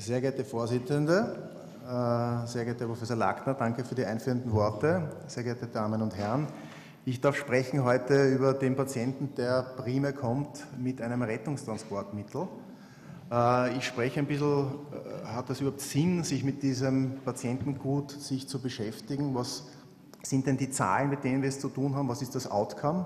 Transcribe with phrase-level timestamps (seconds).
[0.00, 1.36] Sehr geehrte Vorsitzende,
[1.84, 5.10] äh, sehr geehrter Professor Lackner, danke für die einführenden Worte.
[5.26, 6.46] Sehr geehrte Damen und Herren,
[7.04, 12.48] ich darf sprechen heute über den Patienten, der primär kommt mit einem Rettungstransportmittel.
[13.30, 18.48] Äh, ich spreche ein bisschen, äh, hat das überhaupt Sinn, sich mit diesem Patientengut sich
[18.48, 19.34] zu beschäftigen?
[19.34, 19.64] Was
[20.22, 22.08] sind denn die Zahlen, mit denen wir es zu tun haben?
[22.08, 23.04] Was ist das Outcome?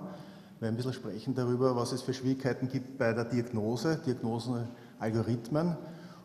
[0.61, 5.77] Wir ein bisschen sprechen darüber, was es für Schwierigkeiten gibt bei der Diagnose, Diagnosenalgorithmen.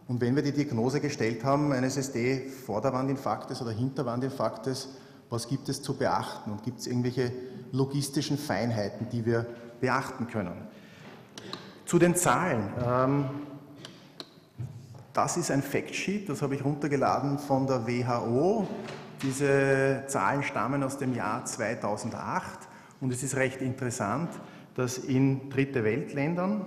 [0.09, 4.89] Und wenn wir die Diagnose gestellt haben eines SD-Vorderwandinfarktes oder Hinterwandinfarktes,
[5.29, 7.31] was gibt es zu beachten und gibt es irgendwelche
[7.71, 9.45] logistischen Feinheiten, die wir
[9.79, 10.67] beachten können?
[11.85, 12.73] Zu den Zahlen.
[12.83, 13.25] Ähm,
[15.13, 18.67] das ist ein Factsheet, das habe ich runtergeladen von der WHO.
[19.21, 22.67] Diese Zahlen stammen aus dem Jahr 2008
[22.99, 24.31] und es ist recht interessant,
[24.73, 26.65] dass in Dritte Weltländern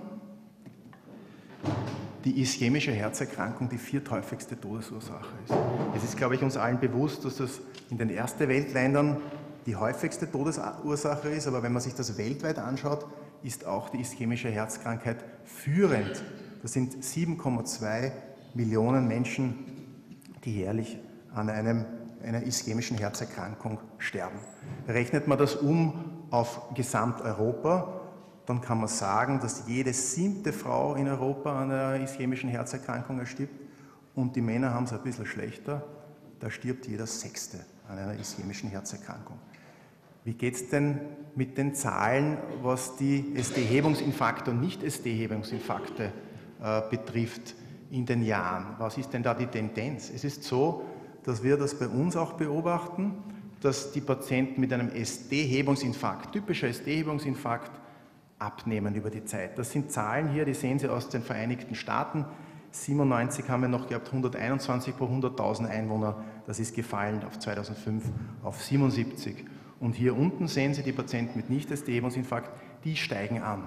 [2.25, 5.53] die ischämische Herzerkrankung die vierthäufigste Todesursache ist.
[5.95, 9.17] Es ist, glaube ich, uns allen bewusst, dass das in den ersten Weltländern
[9.65, 13.05] die häufigste Todesursache ist, aber wenn man sich das weltweit anschaut,
[13.43, 16.23] ist auch die ischämische Herzkrankheit führend.
[16.61, 18.11] Das sind 7,2
[18.53, 19.55] Millionen Menschen,
[20.45, 20.97] die jährlich
[21.33, 21.85] an einem,
[22.23, 24.39] einer ischämischen Herzerkrankung sterben.
[24.87, 28.01] Rechnet man das um auf Gesamteuropa,
[28.45, 33.53] dann kann man sagen, dass jede siebte Frau in Europa an einer ischämischen Herzerkrankung erstirbt
[34.15, 35.83] und die Männer haben es ein bisschen schlechter,
[36.39, 39.37] da stirbt jeder Sechste an einer ischämischen Herzerkrankung.
[40.25, 40.99] Wie geht es denn
[41.35, 46.11] mit den Zahlen, was die ST-Hebungsinfarkte und Nicht-ST-Hebungsinfarkte
[46.61, 47.55] äh, betrifft
[47.91, 48.75] in den Jahren?
[48.77, 50.09] Was ist denn da die Tendenz?
[50.09, 50.83] Es ist so,
[51.23, 53.15] dass wir das bei uns auch beobachten,
[53.61, 57.71] dass die Patienten mit einem ST-Hebungsinfarkt, typischer ST-Hebungsinfarkt,
[58.43, 59.57] abnehmen über die Zeit.
[59.57, 62.25] Das sind Zahlen hier, die sehen Sie aus den Vereinigten Staaten.
[62.71, 66.23] 97 haben wir noch gehabt, 121 pro 100.000 Einwohner.
[66.45, 68.03] Das ist gefallen auf 2005
[68.43, 69.45] auf 77.
[69.79, 72.51] Und hier unten sehen Sie die Patienten mit Nicht-ST-Hebungsinfarkt,
[72.83, 73.63] die steigen an.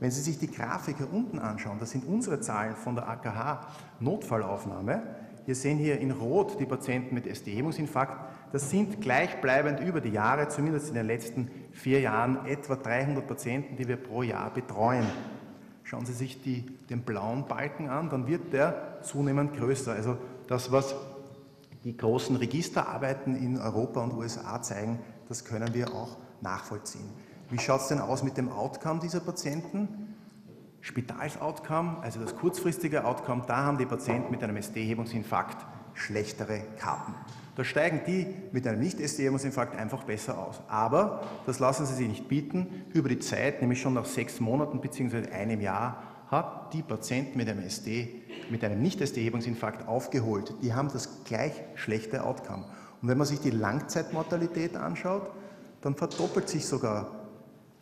[0.00, 3.66] Wenn Sie sich die Grafik hier unten anschauen, das sind unsere Zahlen von der AKH
[4.00, 5.02] Notfallaufnahme.
[5.46, 8.52] Wir sehen hier in Rot die Patienten mit ST-Hebungsinfarkt.
[8.52, 13.76] Das sind gleichbleibend über die Jahre, zumindest in den letzten vier Jahren, etwa 300 Patienten,
[13.76, 15.06] die wir pro Jahr betreuen.
[15.82, 19.92] Schauen Sie sich die, den blauen Balken an, dann wird der zunehmend größer.
[19.92, 20.94] Also das, was
[21.84, 24.98] die großen Registerarbeiten in Europa und USA zeigen,
[25.28, 27.08] das können wir auch nachvollziehen.
[27.50, 30.14] Wie schaut es denn aus mit dem Outcome dieser Patienten?
[30.80, 35.64] Spitalsoutcome, also das kurzfristige Outcome, da haben die Patienten mit einem ST-Hebungsinfarkt
[35.94, 37.14] schlechtere Karten.
[37.56, 40.60] Da steigen die mit einem Nicht-ST-Hemungsinfarkt einfach besser aus.
[40.68, 42.84] Aber das lassen sie sich nicht bieten.
[42.92, 45.30] Über die Zeit, nämlich schon nach sechs Monaten bzw.
[45.30, 47.86] einem Jahr, hat die Patienten mit einem ST,
[48.50, 50.54] mit einem Nicht-ST-Hebungsinfarkt aufgeholt.
[50.62, 52.64] Die haben das gleich schlechte Outcome.
[53.00, 55.30] Und wenn man sich die Langzeitmortalität anschaut,
[55.82, 57.24] dann verdoppelt sich sogar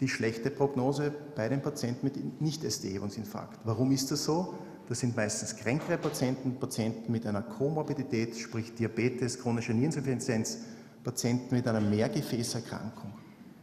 [0.01, 3.61] die schlechte Prognose bei den Patienten mit Nicht-ST-Hebungsinfarkt.
[3.65, 4.59] Warum ist das so?
[4.93, 10.67] Das sind meistens kränkere Patienten, Patienten mit einer Komorbidität, sprich Diabetes, chronische Niereninsuffizienz,
[11.03, 13.11] Patienten mit einer Mehrgefäßerkrankung,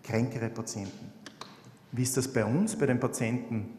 [0.02, 1.14] kränkere Patienten.
[1.92, 3.70] Wie ist das bei uns, bei den Patienten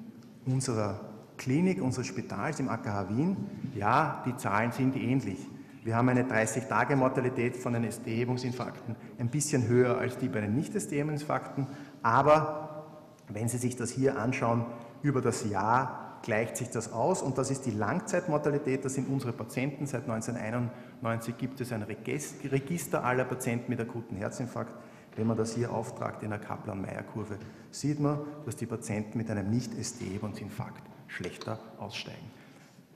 [0.47, 1.01] unserer
[1.39, 3.37] Klinik, unseres Spitals im AKH Wien?
[3.75, 5.45] Ja, die Zahlen sind ähnlich.
[5.83, 11.67] Wir haben eine 30-Tage-Mortalität von den ST-Hebungsinfarkten ein bisschen höher als die bei den Nicht-ST-Hebungsinfarkten,
[12.05, 12.87] aber
[13.27, 14.67] wenn Sie sich das hier anschauen,
[15.03, 19.33] über das Jahr gleicht sich das aus und das ist die Langzeitmortalität, das sind unsere
[19.33, 19.87] Patienten.
[19.87, 24.73] Seit 1991 gibt es ein Register aller Patienten mit akutem Herzinfarkt.
[25.17, 27.37] Wenn man das hier auftragt in der Kaplan-Meier-Kurve,
[27.71, 32.31] sieht man, dass die Patienten mit einem Nicht-ST-Hebungsinfarkt schlechter aussteigen.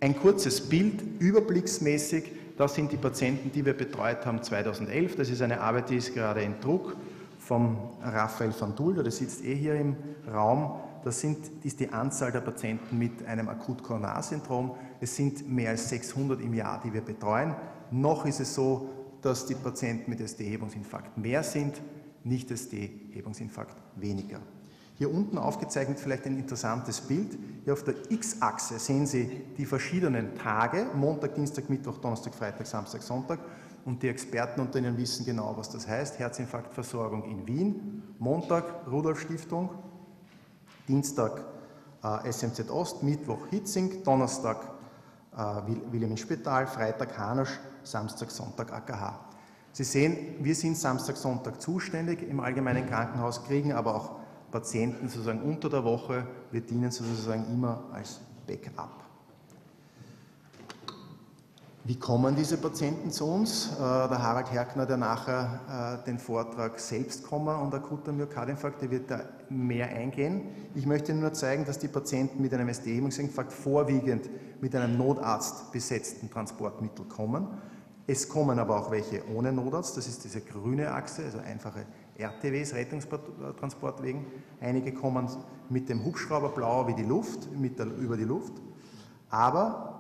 [0.01, 5.17] Ein kurzes Bild, überblicksmäßig, das sind die Patienten, die wir betreut haben 2011.
[5.17, 6.97] Das ist eine Arbeit, die ist gerade in Druck
[7.39, 9.97] vom Raphael van Dulder, der sitzt eh hier im
[10.33, 10.81] Raum.
[11.05, 14.73] Das sind, ist die Anzahl der Patienten mit einem Akut-Koronarsyndrom.
[15.01, 17.55] Es sind mehr als 600 im Jahr, die wir betreuen.
[17.91, 18.89] Noch ist es so,
[19.21, 21.81] dass die Patienten mit ST-Hebungsinfarkt mehr sind,
[22.25, 24.41] nicht ST-Hebungsinfarkt weniger.
[24.97, 27.37] Hier unten aufgezeichnet vielleicht ein interessantes Bild.
[27.65, 29.29] Hier auf der X-Achse sehen Sie
[29.59, 33.41] die verschiedenen Tage, Montag, Dienstag, Mittwoch, Donnerstag, Freitag, Samstag, Sonntag.
[33.85, 36.19] Und die Experten unter Ihnen wissen genau, was das heißt.
[36.19, 39.71] Herzinfarktversorgung in Wien, Montag Rudolf Stiftung,
[40.89, 41.45] Dienstag
[42.03, 44.59] äh, SMZ Ost, Mittwoch Hitzing, Donnerstag
[45.37, 45.39] äh,
[45.91, 49.21] Wilhelminspital, Freitag Hanasch, Samstag, Sonntag AKH.
[49.73, 54.11] Sie sehen, wir sind Samstag, Sonntag zuständig im allgemeinen Krankenhaus, kriegen aber auch
[54.51, 56.27] Patienten sozusagen unter der Woche.
[56.53, 59.04] Wir dienen sozusagen immer als Backup.
[61.87, 63.73] Wie kommen diese Patienten zu uns?
[63.75, 68.91] Äh, der Harald Herkner, der nachher äh, den Vortrag selbst kommen und akuter Myokardinfarkt, der
[68.91, 69.21] wird da
[69.51, 70.49] mehr eingehen.
[70.75, 74.31] Ich möchte nur zeigen, dass die Patienten mit einem ST-Hemmungsinfarkt vorwiegend
[74.63, 77.49] mit einem Notarzt besetzten Transportmittel kommen.
[78.07, 81.85] Es kommen aber auch welche ohne Notarzt, das ist diese grüne Achse, also einfache
[82.17, 84.25] RTWs, Rettungstransportwegen.
[84.59, 85.29] Einige kommen
[85.69, 88.55] mit dem Hubschrauber blau wie die Luft, der, über die Luft.
[89.29, 89.94] Aber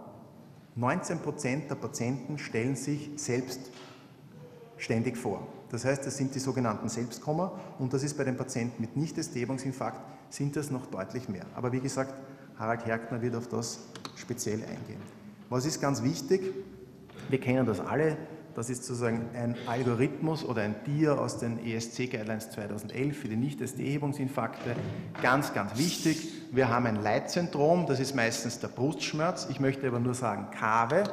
[0.76, 5.46] 19 Prozent der Patienten stellen sich selbstständig vor.
[5.70, 10.00] Das heißt, das sind die sogenannten Selbstkomma und das ist bei den Patienten mit Nicht-Ästhebungsinfarkt
[10.30, 11.44] sind das noch deutlich mehr.
[11.54, 12.14] Aber wie gesagt,
[12.58, 13.80] Harald Herkner wird auf das
[14.16, 15.00] speziell eingehen.
[15.48, 16.42] Was ist ganz wichtig?
[17.28, 18.16] Wir kennen das alle,
[18.54, 23.36] das ist sozusagen ein Algorithmus oder ein Dia aus den ESC Guidelines 2011 für die
[23.36, 24.76] Nicht-ST-Hebungsinfarkte.
[25.22, 26.28] Ganz, ganz wichtig.
[26.52, 29.48] Wir haben ein Leitsyndrom, das ist meistens der Brustschmerz.
[29.50, 31.04] Ich möchte aber nur sagen, Kave.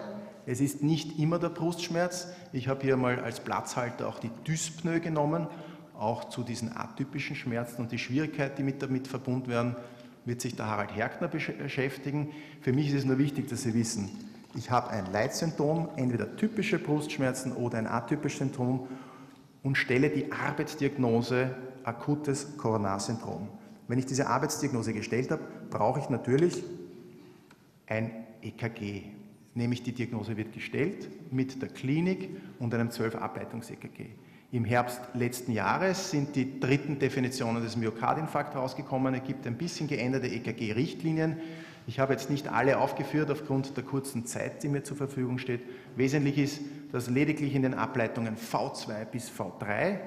[0.46, 2.28] Es ist nicht immer der Brustschmerz.
[2.52, 5.48] Ich habe hier mal als Platzhalter auch die Dyspnoe genommen,
[5.98, 9.76] auch zu diesen atypischen Schmerzen und die Schwierigkeit, die mit damit verbunden werden,
[10.26, 12.32] wird sich der Harald Herkner beschäftigen.
[12.62, 14.10] Für mich ist es nur wichtig, dass Sie wissen,
[14.56, 18.88] ich habe ein Leitsymptom, entweder typische Brustschmerzen oder ein atypisches Symptom
[19.64, 23.48] und stelle die Arbeitsdiagnose akutes Koronarsyndrom.
[23.88, 26.64] Wenn ich diese Arbeitsdiagnose gestellt habe, brauche ich natürlich
[27.88, 28.12] ein
[28.42, 29.04] EKG.
[29.54, 34.12] Nämlich die Diagnose wird gestellt mit der Klinik und einem 12-Ableitungs-EKG.
[34.54, 39.14] Im Herbst letzten Jahres sind die dritten Definitionen des Myokardinfarkts rausgekommen.
[39.14, 41.38] Es gibt ein bisschen geänderte EKG-Richtlinien.
[41.88, 45.62] Ich habe jetzt nicht alle aufgeführt aufgrund der kurzen Zeit, die mir zur Verfügung steht.
[45.96, 46.62] Wesentlich ist,
[46.92, 50.00] dass lediglich in den Ableitungen V2 bis V3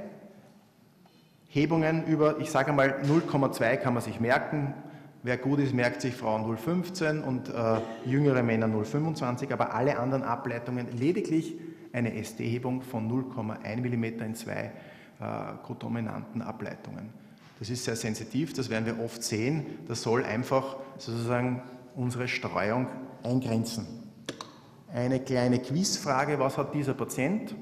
[1.49, 4.75] Hebungen über, ich sage mal 0,2 kann man sich merken.
[5.23, 10.25] Wer gut ist, merkt sich Frauen 0,15 und äh, jüngere Männer 0,25, aber alle anderen
[10.25, 11.55] Ableitungen lediglich
[11.93, 14.73] eine ST-Hebung von 0,1 mm in zwei
[15.21, 17.24] äh, kodominanten Ableitungen.
[17.59, 19.67] Das ist sehr sensitiv, das werden wir oft sehen.
[19.87, 21.63] Das soll einfach sozusagen
[21.95, 22.89] unsere Streuung
[23.23, 23.87] eingrenzen.
[24.93, 27.55] Eine kleine Quizfrage, was hat dieser Patient?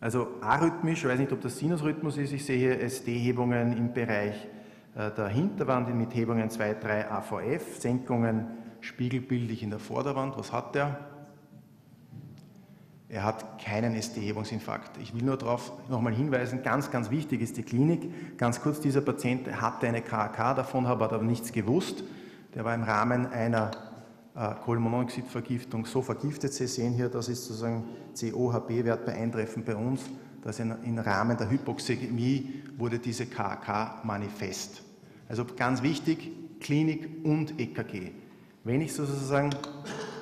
[0.00, 4.34] Also arrhythmisch, ich weiß nicht, ob das Sinusrhythmus ist, ich sehe hier ST-Hebungen im Bereich
[4.96, 8.48] äh, der Hinterwand mit Hebungen 2, 3 AVF, Senkungen
[8.80, 10.36] spiegelbildlich in der Vorderwand.
[10.36, 11.11] Was hat der?
[13.12, 14.96] Er hat keinen ST-Hebungsinfarkt.
[14.96, 18.38] Ich will nur darauf nochmal hinweisen, ganz, ganz wichtig ist die Klinik.
[18.38, 22.04] Ganz kurz, dieser Patient hatte eine KAK, davon hat er aber nichts gewusst.
[22.54, 23.70] Der war im Rahmen einer
[24.34, 26.54] äh, Kohlenmonoxidvergiftung so vergiftet.
[26.54, 27.84] Sie sehen hier, das ist sozusagen
[28.18, 30.00] COHB-Wert bei Eintreffen bei uns.
[30.40, 34.82] Das in, im Rahmen der Hypoxämie wurde diese KAK manifest.
[35.28, 36.30] Also ganz wichtig,
[36.60, 38.12] Klinik und EKG.
[38.64, 39.50] Wenn ich sozusagen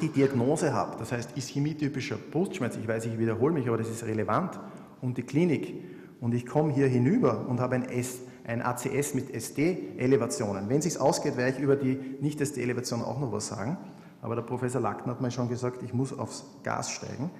[0.01, 4.05] die Diagnose habe, das heißt ischämietypischer Brustschmerz, ich weiß, ich wiederhole mich, aber das ist
[4.05, 4.59] relevant,
[5.01, 5.75] und die Klinik,
[6.21, 10.69] und ich komme hier hinüber und habe ein, S, ein ACS mit SD-Elevationen.
[10.69, 13.79] Wenn es sich ausgeht, werde ich über die Nicht-SD-Elevation auch noch was sagen,
[14.23, 17.31] aber der Professor Lackner hat mir schon gesagt, ich muss aufs Gas steigen.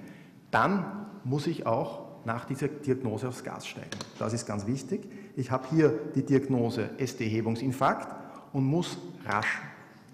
[0.49, 3.89] Dann muss ich auch nach dieser Diagnose aufs Gas steigen.
[4.17, 5.07] Das ist ganz wichtig.
[5.35, 8.07] Ich habe hier die Diagnose SD-Hebungsinfarkt
[8.53, 9.61] und muss rasch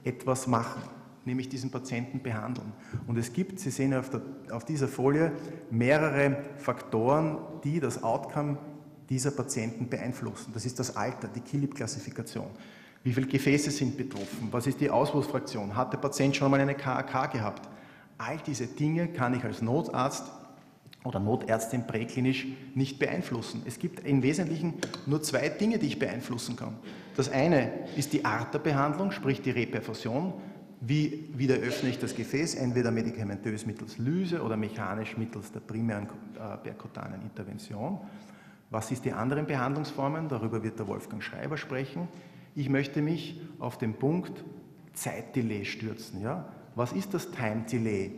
[0.03, 0.81] etwas machen
[1.27, 2.73] nämlich diesen Patienten behandeln.
[3.05, 5.31] Und es gibt, Sie sehen auf, der, auf dieser Folie,
[5.69, 8.57] mehrere Faktoren, die das Outcome
[9.09, 10.51] dieser Patienten beeinflussen.
[10.53, 12.47] Das ist das Alter, die Killip-Klassifikation.
[13.03, 14.49] Wie viele Gefäße sind betroffen?
[14.51, 15.75] Was ist die Auswurfsfraktion?
[15.75, 17.69] Hat der Patient schon mal eine KAK gehabt?
[18.17, 20.25] All diese Dinge kann ich als Notarzt
[21.03, 23.61] oder Notärztin präklinisch nicht beeinflussen.
[23.65, 24.73] Es gibt im Wesentlichen
[25.05, 26.75] nur zwei Dinge, die ich beeinflussen kann.
[27.15, 30.33] Das eine ist die Art der Behandlung, sprich die Reperfusion.
[30.79, 36.07] Wie wieder öffne ich das Gefäß, entweder medikamentös mittels Lyse oder mechanisch mittels der primären
[36.35, 37.99] äh, perkutanen Intervention.
[38.69, 40.29] Was ist die anderen Behandlungsformen?
[40.29, 42.07] Darüber wird der Wolfgang Schreiber sprechen.
[42.53, 44.43] Ich möchte mich auf den Punkt
[44.93, 46.21] Zeitdelay stürzen.
[46.21, 46.45] Ja?
[46.75, 48.11] Was ist das Time Delay?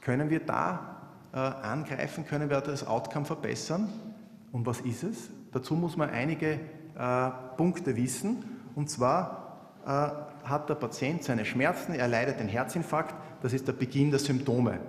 [0.00, 0.96] Können wir da
[1.32, 2.26] äh, angreifen?
[2.26, 3.88] Können wir das Outcome verbessern?
[4.52, 5.30] Und was ist es?
[5.52, 6.58] Dazu muss man einige
[6.98, 8.44] äh, Punkte wissen.
[8.74, 9.49] Und zwar
[10.44, 14.80] hat der Patient seine Schmerzen, er leidet den Herzinfarkt, das ist der Beginn der Symptome.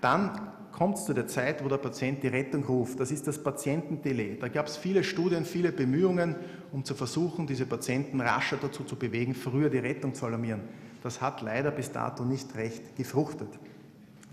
[0.00, 0.30] Dann
[0.72, 3.00] kommt es zu der Zeit, wo der Patient die Rettung ruft.
[3.00, 4.36] Das ist das Patientendelay.
[4.38, 6.36] Da gab es viele Studien, viele Bemühungen,
[6.70, 10.60] um zu versuchen, diese Patienten rascher dazu zu bewegen, früher die Rettung zu alarmieren.
[11.02, 13.48] Das hat leider bis dato nicht recht gefruchtet.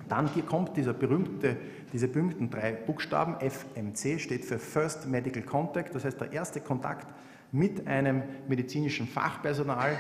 [0.10, 1.56] Dann kommt dieser berühmte,
[1.94, 3.36] diese berühmten drei Buchstaben.
[3.40, 7.08] FMC steht für First Medical Contact, das heißt der erste Kontakt
[7.54, 9.98] mit einem medizinischen Fachpersonal,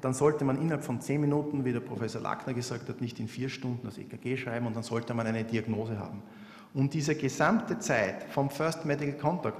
[0.00, 3.28] dann sollte man innerhalb von zehn Minuten, wie der Professor Lackner gesagt hat, nicht in
[3.28, 6.22] vier Stunden das EKG schreiben und dann sollte man eine Diagnose haben.
[6.72, 9.58] Und diese gesamte Zeit vom First Medical Contact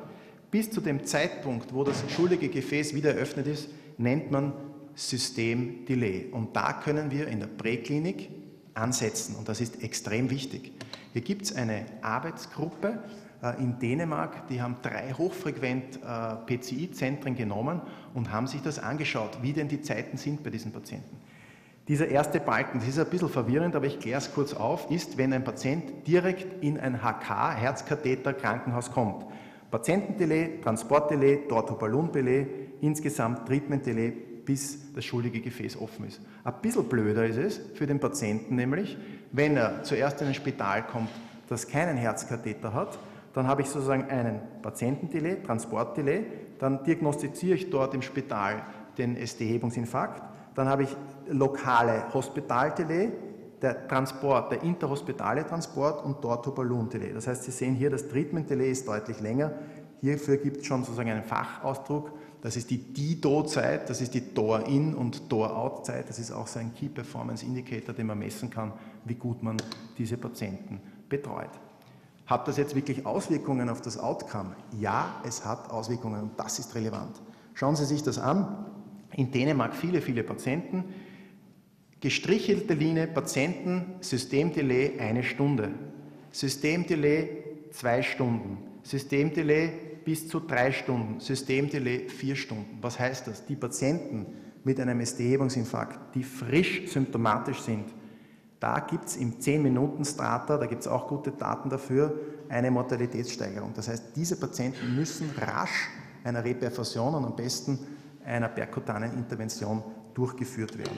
[0.51, 4.53] bis zu dem Zeitpunkt, wo das schuldige Gefäß wieder eröffnet ist, nennt man
[4.95, 6.27] Systemdelay.
[6.31, 8.31] Und da können wir in der Präklinik
[8.75, 10.73] ansetzen und das ist extrem wichtig.
[11.13, 12.99] Hier gibt es eine Arbeitsgruppe
[13.59, 17.83] in Dänemark, die haben drei hochfrequent äh, PCI-Zentren genommen
[18.15, 21.17] und haben sich das angeschaut, wie denn die Zeiten sind bei diesen Patienten.
[21.87, 25.19] Dieser erste Balken, das ist ein bisschen verwirrend, aber ich kläre es kurz auf, ist,
[25.19, 29.27] wenn ein Patient direkt in ein HK, Herzkatheter, Krankenhaus kommt.
[29.71, 32.47] Patientendelay, Transportdelay, Dortoballon-Delay,
[32.81, 34.13] insgesamt Treatment-Delay,
[34.45, 36.23] bis das schuldige Gefäß offen ist.
[36.45, 38.97] Ein bisschen blöder ist es für den Patienten nämlich,
[39.33, 41.11] wenn er zuerst in ein Spital kommt,
[41.49, 42.99] das keinen Herzkatheter hat,
[43.35, 46.25] dann habe ich sozusagen einen Patientendelay, Transportdelay,
[46.59, 48.63] dann diagnostiziere ich dort im Spital
[48.97, 50.23] den ST-Hebungsinfarkt,
[50.55, 50.97] dann habe ich
[51.29, 53.11] lokale Hospitaldelay,
[53.61, 57.13] der Transport, der interhospitale Transport und dort Balloon-Delay.
[57.13, 59.53] Das heißt, Sie sehen hier, das Treatment-Delay ist deutlich länger.
[60.01, 62.13] Hierfür gibt es schon sozusagen einen Fachausdruck.
[62.43, 66.11] Das ist die DIDO-Zeit, das ist die Door-In- und Door-Out-Zeit.
[66.11, 68.73] Das ist auch so ein Key-Performance-Indicator, den man messen kann,
[69.07, 69.57] wie gut man
[69.97, 71.49] diese Patienten betreut.
[72.27, 74.57] Hat das jetzt wirklich Auswirkungen auf das Outcome?
[74.79, 77.21] Ja, es hat Auswirkungen und das ist relevant.
[77.53, 78.67] Schauen Sie sich das an.
[79.13, 80.85] In Dänemark viele, viele Patienten.
[82.01, 85.71] Gestrichelte Linie Patienten, Systemdelay eine Stunde.
[86.31, 88.59] Systemdelay zwei Stunden.
[88.83, 89.71] Systemdelay
[90.05, 91.21] bis zu drei Stunden.
[91.21, 92.79] Systemdelay vier Stunden.
[92.81, 93.47] Was heißt das?
[93.47, 94.27] Die Patienten
[94.65, 97.85] mit einem ST-Hebungsinfarkt, die frisch symptomatisch sind,
[98.65, 102.19] da gibt es im 10-Minuten-Strata, da gibt es auch gute Daten dafür,
[102.49, 103.75] eine Mortalitätssteigerung.
[103.75, 105.91] Das heißt, diese Patienten müssen rasch
[106.25, 107.79] einer Reperfusion und am besten
[108.25, 109.83] einer perkutanen Intervention
[110.15, 110.97] durchgeführt werden.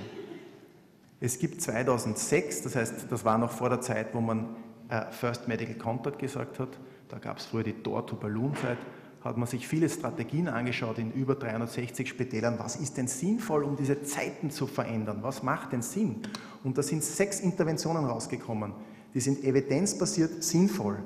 [1.18, 4.46] Es gibt 2006, das heißt, das war noch vor der Zeit, wo man
[4.88, 6.68] äh, First Medical Contact gesagt hat,
[7.08, 8.78] da gab es früher die Door-to-Balloon-Zeit,
[9.26, 12.58] hat man sich viele Strategien angeschaut in über 360 Spitälern.
[12.58, 15.18] Was ist denn sinnvoll, um diese Zeiten zu verändern?
[15.22, 16.22] Was macht denn Sinn?
[16.64, 18.72] Und da sind sechs Interventionen rausgekommen.
[19.14, 20.98] Die sind evidenzbasiert sinnvoll.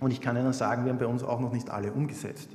[0.00, 2.48] Und ich kann Ihnen sagen, wir haben bei uns auch noch nicht alle umgesetzt.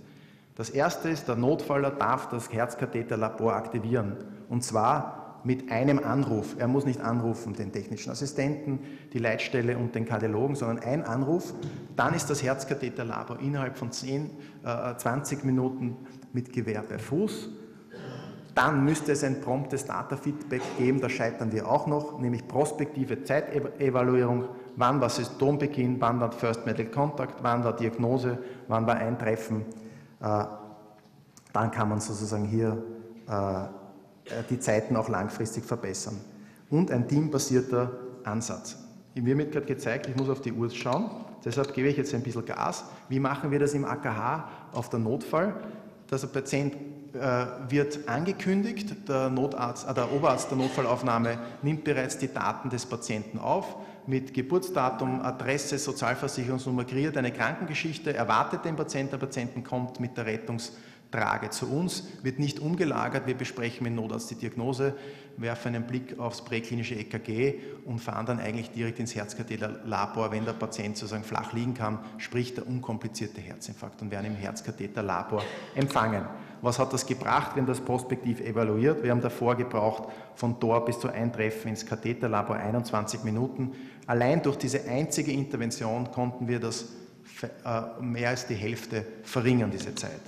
[0.56, 4.18] Das erste ist, der Notfaller darf das Herzkatheterlabor aktivieren.
[4.50, 6.56] Und zwar mit einem Anruf.
[6.60, 8.80] Er muss nicht anrufen, den technischen Assistenten,
[9.14, 11.54] die Leitstelle und den Kardiologen, sondern ein Anruf.
[11.96, 14.30] Dann ist das Herzkatheterlabor innerhalb von 10,
[14.64, 15.98] äh, 20 Minuten
[16.34, 17.50] mit Gewehr bei Fuß.
[18.54, 24.46] Dann müsste es ein promptes Data-Feedback geben, da scheitern wir auch noch, nämlich prospektive Zeitevaluierung.
[24.76, 29.62] Wann war Symptombeginn, wann war First Medical Contact, wann war Diagnose, wann war Eintreffen.
[30.22, 30.44] Äh,
[31.54, 32.84] dann kann man sozusagen hier
[33.30, 33.68] äh, äh,
[34.50, 36.20] die Zeiten auch langfristig verbessern.
[36.70, 37.92] Und ein teambasierter
[38.24, 38.78] Ansatz.
[39.16, 41.10] Mir wird gerade gezeigt, ich muss auf die Uhr schauen,
[41.44, 42.86] deshalb gebe ich jetzt ein bisschen Gas.
[43.10, 45.54] Wie machen wir das im AKH auf der Notfall?
[46.08, 46.76] Dass ein Patient
[47.14, 52.86] äh, wird angekündigt, der, Notarzt, äh, der Oberarzt der Notfallaufnahme nimmt bereits die Daten des
[52.86, 53.76] Patienten auf,
[54.08, 60.26] mit Geburtsdatum, Adresse, Sozialversicherungsnummer, kreiert eine Krankengeschichte, erwartet den Patienten, der Patienten kommt mit der
[60.26, 60.72] Rettungs-
[61.12, 63.28] trage zu uns, wird nicht umgelagert.
[63.28, 64.96] Wir besprechen mit Notarzt die Diagnose,
[65.38, 70.54] werfen einen Blick aufs präklinische EKG und fahren dann eigentlich direkt ins Herzkatheterlabor, wenn der
[70.54, 75.44] Patient sozusagen flach liegen kann, sprich der unkomplizierte Herzinfarkt und werden im Herzkatheterlabor
[75.76, 76.26] empfangen.
[76.62, 77.56] Was hat das gebracht?
[77.56, 79.04] Wir haben das prospektiv evaluiert.
[79.04, 83.72] Wir haben davor gebraucht von Tor bis zu Eintreffen ins Katheterlabor 21 Minuten.
[84.06, 86.86] Allein durch diese einzige Intervention konnten wir das
[87.66, 90.22] äh, mehr als die Hälfte verringern, diese Zeit.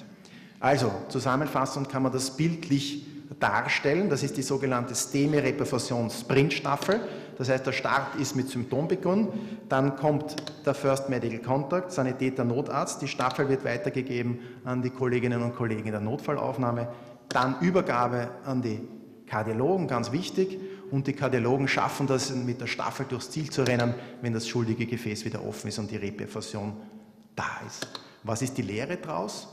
[0.63, 3.05] Also, zusammenfassend kann man das bildlich
[3.37, 4.09] darstellen.
[4.09, 7.01] Das ist die sogenannte Steme-Reperfusion-Sprintstaffel.
[7.37, 9.27] Das heißt, der Start ist mit Symptombeginn,
[9.67, 15.41] dann kommt der First Medical Contact, Sanitäter, Notarzt, die Staffel wird weitergegeben an die Kolleginnen
[15.41, 16.87] und Kollegen in der Notfallaufnahme,
[17.27, 18.79] dann Übergabe an die
[19.25, 20.57] Kardiologen, ganz wichtig,
[20.91, 24.85] und die Kardiologen schaffen das mit der Staffel durchs Ziel zu rennen, wenn das schuldige
[24.85, 26.71] Gefäß wieder offen ist und die Reperfusion
[27.35, 27.85] da ist.
[28.23, 29.49] Was ist die Lehre daraus?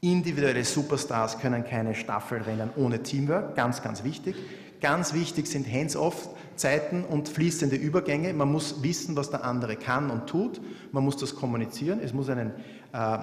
[0.00, 4.36] Individuelle Superstars können keine Staffel rennen ohne Teamwork, ganz, ganz wichtig.
[4.80, 8.32] Ganz wichtig sind Hands-off-Zeiten und fließende Übergänge.
[8.32, 10.60] Man muss wissen, was der andere kann und tut.
[10.92, 11.98] Man muss das kommunizieren.
[12.00, 12.52] Es muss einen,
[12.92, 13.18] äh,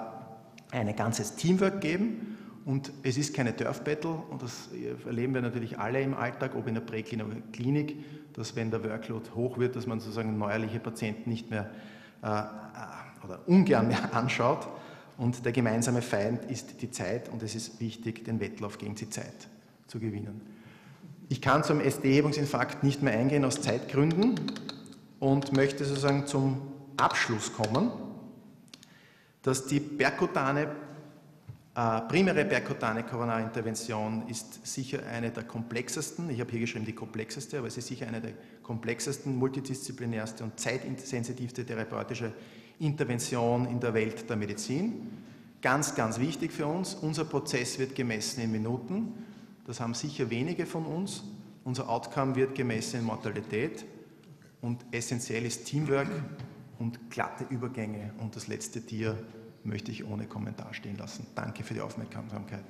[0.72, 2.36] ein ganzes Teamwork geben.
[2.66, 4.68] Und es ist keine Turf-Battle, und das
[5.06, 7.96] erleben wir natürlich alle im Alltag, ob in der Präklinik
[8.36, 11.70] dass wenn der Workload hoch wird, dass man sozusagen neuerliche Patienten nicht mehr
[12.22, 12.44] äh, äh
[13.24, 14.68] oder ungern mehr anschaut.
[15.18, 19.08] Und der gemeinsame Feind ist die Zeit und es ist wichtig, den Wettlauf gegen die
[19.08, 19.48] Zeit
[19.86, 20.40] zu gewinnen.
[21.28, 24.34] Ich kann zum ST-Hebungsinfarkt nicht mehr eingehen aus Zeitgründen
[25.18, 26.60] und möchte sozusagen zum
[26.96, 27.90] Abschluss kommen,
[29.42, 30.68] dass die perkutane,
[31.74, 37.58] äh, primäre perkutane Koronarintervention ist sicher eine der komplexesten, ich habe hier geschrieben die komplexeste,
[37.58, 38.32] aber es ist sicher eine der
[38.62, 42.32] komplexesten, multidisziplinärste und zeitsensitivste therapeutische
[42.78, 45.10] Intervention in der Welt der Medizin.
[45.62, 49.12] Ganz, ganz wichtig für uns, unser Prozess wird gemessen in Minuten
[49.66, 51.24] das haben sicher wenige von uns.
[51.64, 53.84] Unser Outcome wird gemessen in Mortalität
[54.60, 56.08] und essentiell ist Teamwork
[56.78, 58.12] und glatte Übergänge.
[58.18, 59.18] Und das letzte Tier
[59.64, 61.26] möchte ich ohne Kommentar stehen lassen.
[61.34, 62.62] Danke für die Aufmerksamkeit.